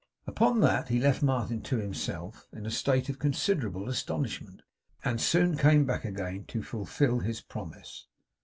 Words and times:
Upon 0.25 0.61
that, 0.61 0.89
he 0.89 0.99
left 0.99 1.21
Martin 1.21 1.61
to 1.61 1.77
himself, 1.77 2.47
in 2.51 2.65
a 2.65 2.71
state 2.71 3.07
of 3.07 3.19
considerable 3.19 3.87
astonishment; 3.87 4.63
and 5.05 5.21
soon 5.21 5.57
came 5.57 5.85
back 5.85 6.05
again 6.05 6.45
to 6.45 6.63
fulfil 6.63 7.19
his 7.19 7.39
promise. 7.41 8.07